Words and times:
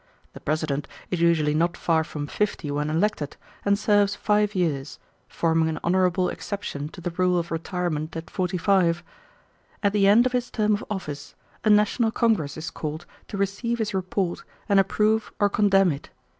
The 0.33 0.39
President 0.39 0.87
is 1.11 1.21
usually 1.21 1.53
not 1.53 1.77
far 1.77 2.03
from 2.03 2.25
fifty 2.25 2.71
when 2.71 2.89
elected, 2.89 3.37
and 3.63 3.77
serves 3.77 4.15
five 4.15 4.55
years, 4.55 4.97
forming 5.27 5.69
an 5.69 5.77
honorable 5.83 6.27
exception 6.27 6.89
to 6.89 7.01
the 7.01 7.11
rule 7.11 7.37
of 7.37 7.51
retirement 7.51 8.15
at 8.17 8.27
forty 8.27 8.57
five. 8.57 9.03
At 9.83 9.93
the 9.93 10.07
end 10.07 10.25
of 10.25 10.31
his 10.31 10.49
term 10.49 10.73
of 10.73 10.83
office, 10.89 11.35
a 11.63 11.69
national 11.69 12.09
Congress 12.09 12.57
is 12.57 12.71
called 12.71 13.05
to 13.27 13.37
receive 13.37 13.77
his 13.77 13.93
report 13.93 14.43
and 14.67 14.79
approve 14.79 15.31
or 15.39 15.49
condemn 15.49 15.91
it. 15.91 16.09